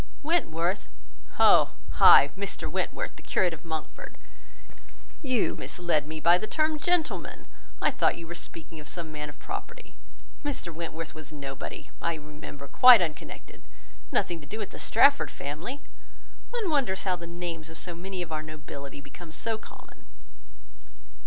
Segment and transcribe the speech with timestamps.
[0.23, 0.87] "Wentworth?
[1.37, 1.75] Oh!
[1.99, 4.15] ay,—Mr Wentworth, the curate of Monkford.
[5.21, 7.45] You misled me by the term gentleman.
[7.83, 9.95] I thought you were speaking of some man of property:
[10.43, 13.61] Mr Wentworth was nobody, I remember; quite unconnected;
[14.11, 15.81] nothing to do with the Strafford family.
[16.49, 20.05] One wonders how the names of many of our nobility become so common."